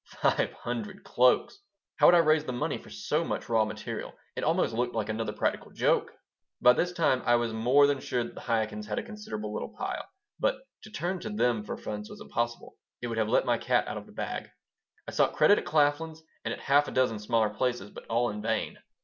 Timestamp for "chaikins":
8.41-8.87